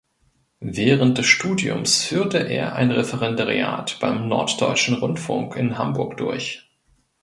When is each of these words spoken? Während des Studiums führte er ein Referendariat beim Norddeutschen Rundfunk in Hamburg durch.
Während 0.65 1.19
des 1.19 1.27
Studiums 1.27 2.03
führte 2.05 2.39
er 2.39 2.73
ein 2.75 2.89
Referendariat 2.89 3.99
beim 3.99 4.27
Norddeutschen 4.27 4.95
Rundfunk 4.95 5.55
in 5.55 5.77
Hamburg 5.77 6.17
durch. 6.17 6.67